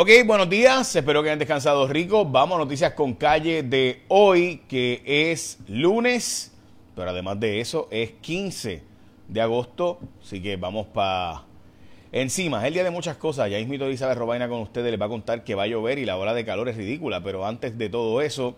[0.00, 2.24] Ok, buenos días, espero que hayan descansado rico.
[2.24, 6.52] Vamos a noticias con calle de hoy, que es lunes,
[6.94, 8.84] pero además de eso es 15
[9.26, 11.42] de agosto, así que vamos para
[12.12, 12.60] encima.
[12.60, 15.08] Es el día de muchas cosas, ya mismo Isabel Robaina con ustedes les va a
[15.08, 17.88] contar que va a llover y la hora de calor es ridícula, pero antes de
[17.88, 18.54] todo eso,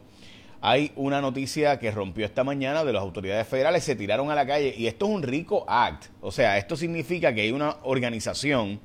[0.60, 4.46] hay una noticia que rompió esta mañana de las autoridades federales, se tiraron a la
[4.46, 8.78] calle y esto es un rico act, o sea, esto significa que hay una organización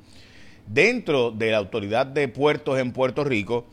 [0.68, 3.66] dentro de la autoridad de puertos en Puerto Rico,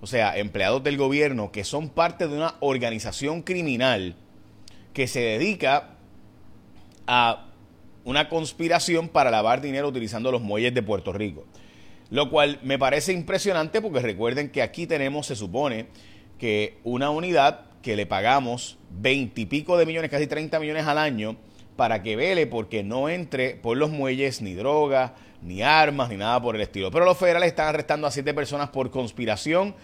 [0.00, 4.16] o sea, empleados del gobierno que son parte de una organización criminal
[4.92, 5.96] que se dedica
[7.06, 7.46] a
[8.04, 11.44] una conspiración para lavar dinero utilizando los muelles de Puerto Rico.
[12.10, 15.86] Lo cual me parece impresionante porque recuerden que aquí tenemos, se supone,
[16.38, 21.36] que una unidad que le pagamos veintipico de millones, casi 30 millones al año,
[21.76, 26.40] para que vele porque no entre por los muelles ni droga, ni armas, ni nada
[26.40, 26.90] por el estilo.
[26.90, 29.74] Pero los federales están arrestando a siete personas por conspiración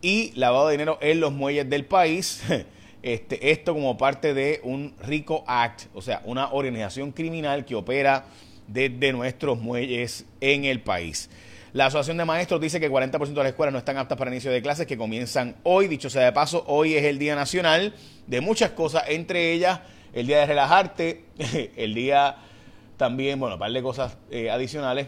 [0.00, 2.42] y lavado de dinero en los muelles del país.
[3.00, 8.24] Este, esto como parte de un RICO Act, o sea, una organización criminal que opera
[8.66, 11.30] desde nuestros muelles en el país.
[11.72, 14.50] La Asociación de Maestros dice que 40% de las escuelas no están aptas para inicio
[14.50, 15.86] de clases que comienzan hoy.
[15.86, 17.94] Dicho sea de paso, hoy es el Día Nacional
[18.26, 19.80] de muchas cosas, entre ellas
[20.12, 21.24] el Día de Relajarte,
[21.76, 22.36] el día
[22.96, 25.06] también, bueno, un par de cosas eh, adicionales,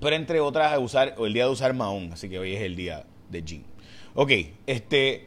[0.00, 3.04] pero entre otras usar, el día de usar Mahón, así que hoy es el día
[3.30, 3.64] de jean.
[4.14, 4.32] Ok,
[4.66, 5.26] este,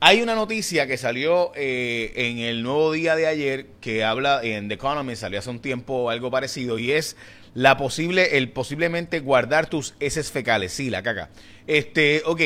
[0.00, 4.68] hay una noticia que salió eh, en el nuevo día de ayer que habla en
[4.68, 7.16] The Economist, salió hace un tiempo algo parecido y es
[7.54, 11.30] la posible, el posiblemente guardar tus heces fecales, sí, la caca.
[11.66, 12.40] Este, ok,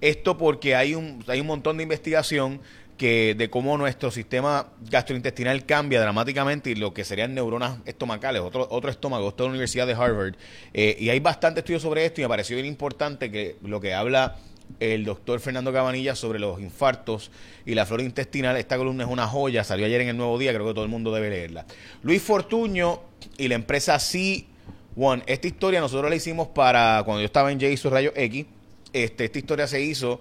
[0.00, 2.60] esto porque hay un, hay un montón de investigación
[2.98, 8.66] que de cómo nuestro sistema gastrointestinal cambia dramáticamente y lo que serían neuronas estomacales, otro,
[8.70, 10.34] otro estómago, esto es la Universidad de Harvard.
[10.74, 13.94] Eh, y hay bastante estudio sobre esto y me pareció bien importante que lo que
[13.94, 14.36] habla
[14.80, 17.30] el doctor Fernando Cabanilla sobre los infartos
[17.64, 18.56] y la flora intestinal.
[18.56, 20.90] Esta columna es una joya, salió ayer en el Nuevo Día, creo que todo el
[20.90, 21.64] mundo debe leerla.
[22.02, 23.00] Luis Fortuño
[23.36, 25.22] y la empresa C1.
[25.26, 28.46] Esta historia nosotros la hicimos para cuando yo estaba en J su Rayo X.
[28.92, 30.20] Este, esta historia se hizo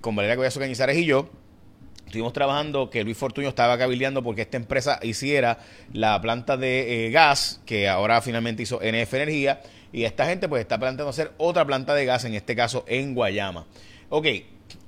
[0.00, 1.30] con Valeria Collazo Cañizares y yo.
[2.06, 5.58] Estuvimos trabajando que Luis Fortuño estaba cabildeando porque esta empresa hiciera
[5.92, 9.60] la planta de eh, gas que ahora finalmente hizo NF Energía
[9.92, 13.14] y esta gente pues está planteando hacer otra planta de gas, en este caso en
[13.14, 13.66] Guayama.
[14.08, 14.26] Ok,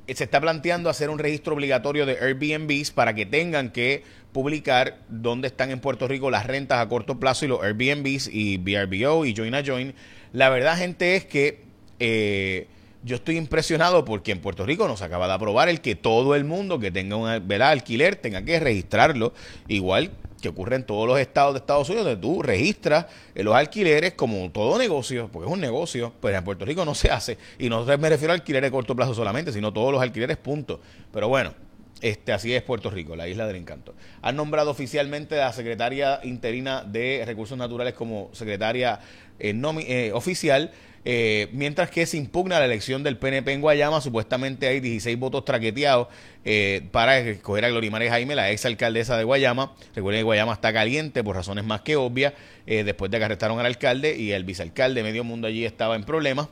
[0.07, 5.49] se está planteando hacer un registro obligatorio de Airbnbs para que tengan que publicar dónde
[5.49, 9.35] están en Puerto Rico las rentas a corto plazo y los Airbnbs y VRBO y
[9.35, 9.95] Join a Join.
[10.33, 11.63] La verdad, gente, es que
[11.99, 12.69] eh,
[13.03, 16.45] yo estoy impresionado porque en Puerto Rico nos acaba de aprobar el que todo el
[16.45, 19.33] mundo que tenga un alquiler tenga que registrarlo,
[19.69, 20.11] igual
[20.41, 24.51] que ocurre en todos los estados de Estados Unidos, donde tú registras los alquileres como
[24.51, 27.39] todo negocio, porque es un negocio, pero en Puerto Rico no se hace.
[27.59, 30.81] Y no me refiero a alquileres de corto plazo solamente, sino todos los alquileres, punto.
[31.13, 31.55] Pero bueno,
[32.01, 33.95] este, así es Puerto Rico, la isla del encanto.
[34.23, 39.01] Han nombrado oficialmente a la secretaria interina de Recursos Naturales como secretaria
[39.41, 40.71] eh, eh, oficial
[41.05, 45.45] eh, mientras que se impugna la elección del PNP en Guayama, supuestamente hay 16 votos
[45.45, 46.09] traqueteados
[46.45, 49.75] eh, para escoger a Glorimar Jaime, la ex alcaldesa de Guayama.
[49.95, 52.35] Recuerden que Guayama está caliente por razones más que obvias,
[52.67, 56.05] eh, después de que arrestaron al alcalde y el vicealcalde, medio mundo allí estaba en
[56.05, 56.49] problemas.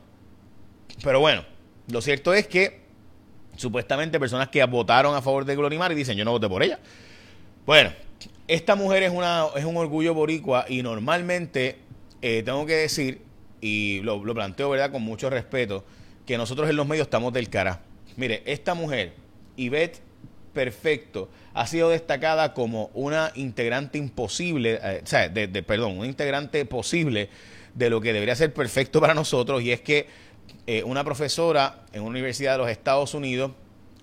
[1.02, 1.44] Pero bueno,
[1.90, 2.80] lo cierto es que
[3.56, 6.78] supuestamente personas que votaron a favor de Glorimar y dicen yo no voté por ella.
[7.66, 7.92] Bueno,
[8.46, 11.78] esta mujer es, una, es un orgullo boricua y normalmente
[12.20, 13.25] tengo que decir
[13.60, 15.84] y lo, planteo, ¿verdad?, con mucho respeto,
[16.26, 17.80] que nosotros en los medios estamos del cara.
[18.16, 19.14] Mire, esta mujer,
[19.56, 20.00] Ivette
[20.52, 26.64] Perfecto, ha sido destacada como una integrante imposible, eh, o sea, de, perdón, una integrante
[26.64, 27.28] posible
[27.74, 30.06] de lo que debería ser perfecto para nosotros, y es que
[30.66, 33.52] eh, una profesora en una universidad de los Estados Unidos,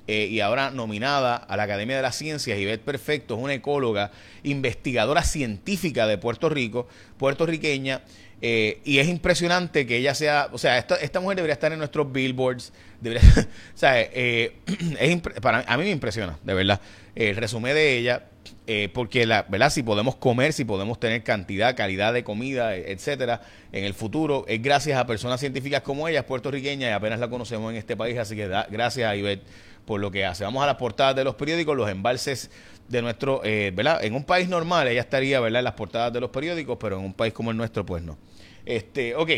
[0.05, 4.11] eh, y ahora nominada a la Academia de las Ciencias, Ivette Perfecto, es una ecóloga,
[4.43, 6.87] investigadora científica de Puerto Rico,
[7.17, 8.03] puertorriqueña,
[8.45, 11.79] eh, y es impresionante que ella sea, o sea, esta, esta mujer debería estar en
[11.79, 14.57] nuestros billboards, debería, o eh,
[14.99, 16.81] es para, a mí me impresiona, de verdad,
[17.15, 18.25] el resumen de ella,
[18.67, 23.43] eh, porque la verdad, si podemos comer, si podemos tener cantidad, calidad de comida, etcétera,
[23.71, 27.71] en el futuro, es gracias a personas científicas como ella, puertorriqueña y apenas la conocemos
[27.71, 29.47] en este país, así que da, gracias a Ivette
[29.85, 30.43] por lo que hace.
[30.43, 32.51] Vamos a las portadas de los periódicos, los embalses
[32.89, 34.03] de nuestro, ¿verdad?
[34.03, 35.59] En un país normal ella estaría, ¿verdad?
[35.59, 38.17] En las portadas de los periódicos, pero en un país como el nuestro, pues no.
[38.65, 39.29] Este, ok.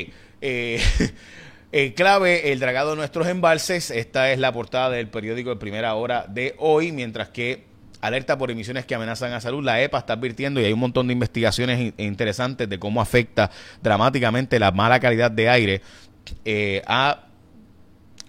[0.41, 0.81] Eh,
[1.71, 3.91] eh, clave, el dragado de nuestros embalses.
[3.91, 7.63] Esta es la portada del periódico de primera hora de hoy, mientras que
[8.01, 9.63] alerta por emisiones que amenazan a salud.
[9.63, 13.49] La EPA está advirtiendo y hay un montón de investigaciones interesantes de cómo afecta
[13.81, 15.81] dramáticamente la mala calidad de aire
[16.87, 17.24] a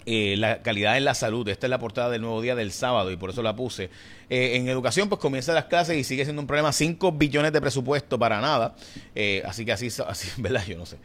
[0.06, 1.49] la calidad en la salud.
[1.49, 3.91] Esta es la portada del nuevo día del sábado y por eso la puse.
[4.31, 6.73] en educación, pues comienza las clases y sigue siendo un problema.
[6.73, 8.75] 5 billones de presupuesto para nada.
[9.44, 10.64] así que así, así, ¿verdad?
[10.67, 10.97] Yo no sé.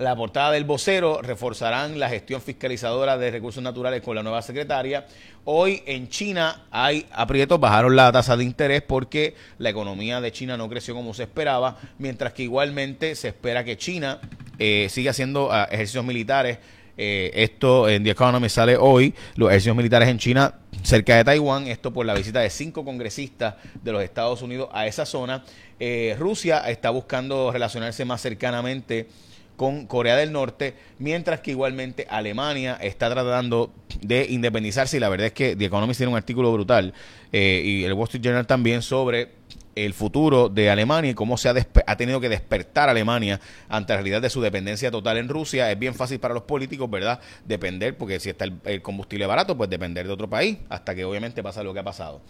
[0.00, 5.06] La portada del vocero reforzarán la gestión fiscalizadora de recursos naturales con la nueva secretaria.
[5.44, 10.56] Hoy en China hay aprietos, bajaron la tasa de interés porque la economía de China
[10.56, 14.20] no creció como se esperaba, mientras que igualmente se espera que China
[14.58, 16.56] eh, siga haciendo ah, ejercicios militares.
[17.02, 21.66] Eh, esto en The Economy sale hoy, los ejercicios militares en China cerca de Taiwán,
[21.66, 25.42] esto por la visita de cinco congresistas de los Estados Unidos a esa zona.
[25.78, 29.08] Eh, Rusia está buscando relacionarse más cercanamente
[29.60, 33.70] con Corea del Norte, mientras que igualmente Alemania está tratando
[34.00, 36.94] de independizarse y la verdad es que The Economist tiene un artículo brutal
[37.30, 39.32] eh, y el Wall Street Journal también sobre
[39.74, 41.54] el futuro de Alemania y cómo se ha,
[41.86, 45.70] ha, tenido que despertar Alemania ante la realidad de su dependencia total en Rusia.
[45.70, 47.20] Es bien fácil para los políticos, ¿verdad?
[47.44, 51.42] Depender, porque si está el combustible barato, pues depender de otro país, hasta que obviamente
[51.42, 52.22] pasa lo que ha pasado.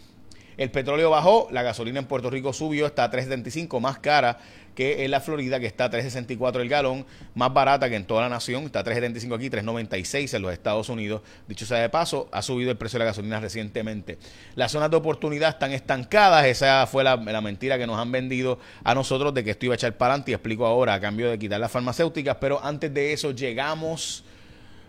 [0.60, 4.36] El petróleo bajó, la gasolina en Puerto Rico subió, está a 3.75, más cara
[4.74, 8.20] que en la Florida, que está a 3.64 el galón, más barata que en toda
[8.20, 11.22] la nación, está a 3.75 aquí, 3.96 en los Estados Unidos.
[11.48, 14.18] Dicho sea de paso, ha subido el precio de la gasolina recientemente.
[14.54, 18.94] Las zonas de oportunidad están estancadas, esa fue la, mentira que nos han vendido a
[18.94, 21.38] nosotros de que esto iba a echar para adelante y explico ahora a cambio de
[21.38, 24.24] quitar las farmacéuticas, pero antes de eso llegamos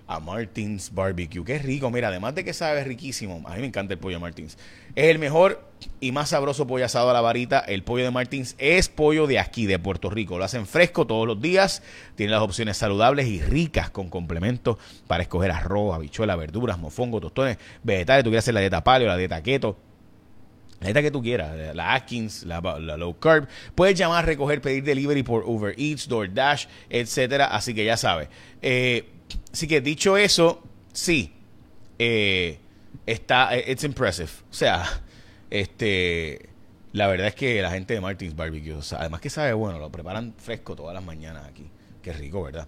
[0.08, 1.44] a Martins Barbecue.
[1.44, 4.22] Qué rico, mira, además de que sabe riquísimo, a mí me encanta el pollo de
[4.22, 4.58] Martins.
[4.96, 7.60] Es el mejor y más sabroso pollo asado a la varita.
[7.60, 10.38] El pollo de Martins es pollo de aquí, de Puerto Rico.
[10.38, 11.82] Lo hacen fresco todos los días.
[12.16, 14.78] Tiene las opciones saludables y ricas con complementos
[15.08, 18.24] para escoger arroz, habichuelas, verduras, mofongo, tostones, vegetales.
[18.24, 19.78] Tú quieres hacer la dieta paleo, la dieta keto.
[20.82, 23.48] La dieta que tú quieras, la Atkins, la, low carb.
[23.76, 27.46] Puedes llamar, recoger, pedir delivery por Uber Eats, DoorDash, etcétera.
[27.46, 28.30] Así que ya sabes.
[28.64, 29.08] Eh,
[29.52, 30.64] Así que dicho eso,
[30.94, 31.34] sí,
[32.00, 32.60] eh,
[33.06, 34.30] está, eh, it's impressive.
[34.50, 34.86] O sea,
[35.50, 36.50] este,
[36.94, 40.34] la verdad es que la gente de Martins Barbecue, además que sabe bueno, lo preparan
[40.38, 41.70] fresco todas las mañanas aquí.
[42.02, 42.68] Qué rico, ¿verdad?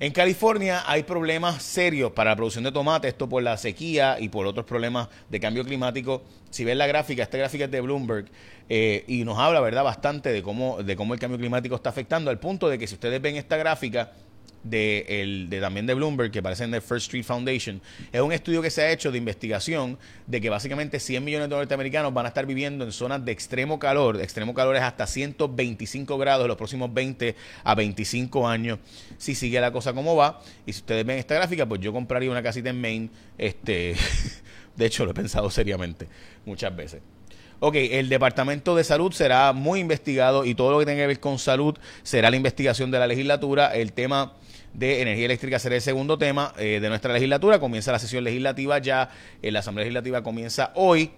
[0.00, 4.30] En California hay problemas serios para la producción de tomate, esto por la sequía y
[4.30, 6.22] por otros problemas de cambio climático.
[6.48, 8.24] Si ven la gráfica, esta gráfica es de Bloomberg
[8.70, 12.30] eh, y nos habla, ¿verdad?, bastante de cómo, de cómo el cambio climático está afectando,
[12.30, 14.12] al punto de que si ustedes ven esta gráfica,
[14.62, 17.80] de, el, de también de Bloomberg, que aparece en el First Street Foundation,
[18.12, 21.56] es un estudio que se ha hecho de investigación de que básicamente 100 millones de
[21.56, 24.20] norteamericanos van a estar viviendo en zonas de extremo calor.
[24.20, 27.34] extremo calor es hasta 125 grados en los próximos 20
[27.64, 28.78] a 25 años,
[29.18, 30.40] si sigue la cosa como va.
[30.66, 33.10] Y si ustedes ven esta gráfica, pues yo compraría una casita en Maine.
[33.38, 33.94] Este,
[34.76, 36.06] de hecho, lo he pensado seriamente
[36.44, 37.00] muchas veces.
[37.62, 41.20] Ok, el Departamento de Salud será muy investigado y todo lo que tenga que ver
[41.20, 43.74] con salud será la investigación de la legislatura.
[43.74, 44.32] El tema
[44.72, 47.58] de energía eléctrica será el segundo tema eh, de nuestra legislatura.
[47.58, 49.10] Comienza la sesión legislativa ya,
[49.42, 51.10] eh, la Asamblea Legislativa comienza hoy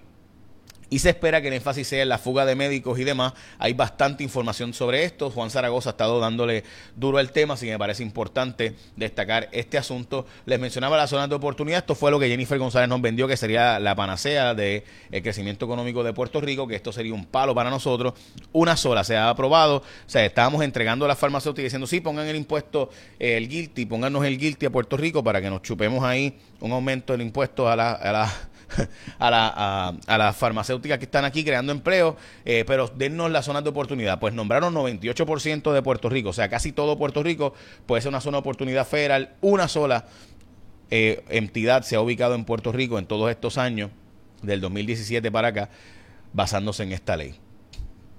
[0.92, 3.32] y se espera que el énfasis sea en la fuga de médicos y demás.
[3.58, 5.30] Hay bastante información sobre esto.
[5.30, 6.64] Juan Zaragoza ha estado dándole
[6.96, 10.26] duro al tema, así que me parece importante destacar este asunto.
[10.44, 11.78] Les mencionaba la zona de oportunidad.
[11.78, 15.64] Esto fue lo que Jennifer González nos vendió, que sería la panacea del el crecimiento
[15.64, 18.12] económico de Puerto Rico, que esto sería un palo para nosotros.
[18.52, 19.76] Una sola se ha aprobado.
[19.76, 23.86] O sea, estábamos entregando a las farmacéuticas diciendo, sí, pongan el impuesto, eh, el guilty,
[23.86, 27.66] pónganos el guilty a Puerto Rico para que nos chupemos ahí un aumento del impuesto
[27.66, 27.72] a.
[27.72, 28.51] A la
[29.18, 33.64] a, la, a, las farmacéuticas que están aquí creando empleo, eh, pero dennos las zonas
[33.64, 34.18] de oportunidad.
[34.20, 37.54] Pues nombraron 98% de Puerto Rico, o sea, casi todo Puerto Rico
[37.86, 40.06] puede ser una zona de oportunidad federal, una sola
[40.90, 43.90] eh, entidad se ha ubicado en Puerto Rico en todos estos años,
[44.42, 45.70] del 2017 para acá,
[46.32, 47.34] basándose en esta ley.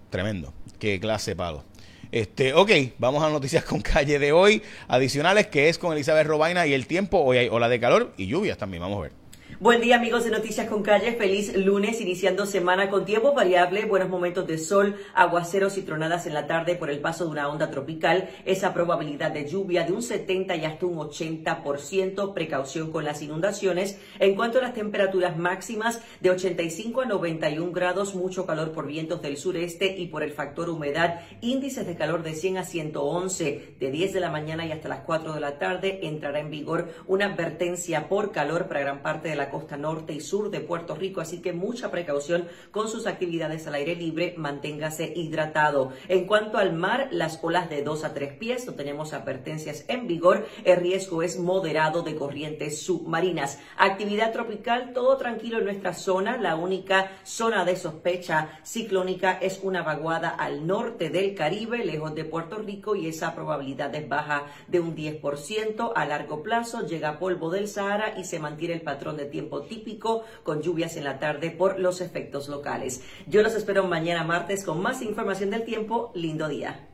[0.10, 0.54] Tremendo.
[0.80, 1.64] Qué clase palo.
[2.12, 6.66] Este, ok, vamos a noticias con calle de hoy, adicionales, que es con Elizabeth Robaina
[6.68, 7.20] y el tiempo.
[7.20, 9.23] Hoy hay ola de calor y lluvias también, vamos a ver.
[9.64, 14.10] Buen día amigos de Noticias con Calle, feliz lunes, iniciando semana con tiempo variable, buenos
[14.10, 17.72] momentos de sol, aguaceros y tronadas en la tarde por el paso de una onda
[17.72, 23.22] tropical, esa probabilidad de lluvia de un 70 y hasta un 80%, precaución con las
[23.22, 24.00] inundaciones.
[24.20, 29.22] En cuanto a las temperaturas máximas de 85 a 91 grados, mucho calor por vientos
[29.22, 33.92] del sureste y por el factor humedad, índices de calor de 100 a 111, de
[33.92, 36.00] 10 de la mañana y hasta las 4 de la tarde.
[36.04, 40.14] Entrará en vigor una advertencia por calor para gran parte de de la costa norte
[40.14, 44.36] y sur de Puerto Rico, así que mucha precaución con sus actividades al aire libre,
[44.38, 45.92] manténgase hidratado.
[46.08, 50.08] En cuanto al mar, las olas de 2 a 3 pies, no tenemos advertencias en
[50.08, 53.60] vigor, el riesgo es moderado de corrientes submarinas.
[53.76, 59.82] Actividad tropical, todo tranquilo en nuestra zona, la única zona de sospecha ciclónica es una
[59.82, 64.80] vaguada al norte del Caribe, lejos de Puerto Rico, y esa probabilidad es baja de
[64.80, 65.92] un 10%.
[65.96, 70.62] A largo plazo llega polvo del Sahara y se mantiene el patrón tiempo típico con
[70.62, 73.04] lluvias en la tarde por los efectos locales.
[73.28, 76.12] Yo los espero mañana martes con más información del tiempo.
[76.16, 76.88] Lindo día.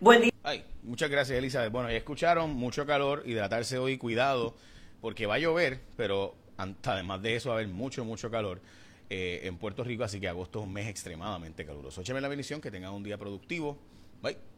[0.00, 0.32] Buen día.
[0.42, 1.70] Ay, muchas gracias, Elizabeth.
[1.70, 4.54] Bueno, ya escucharon, mucho calor, hidratarse hoy, cuidado,
[5.00, 8.60] porque va a llover, pero además de eso va a haber mucho, mucho calor.
[9.12, 12.00] Eh, en Puerto Rico, así que agosto es un mes extremadamente caluroso.
[12.00, 13.76] Écheme la bendición, que tengan un día productivo.
[14.22, 14.49] Bye.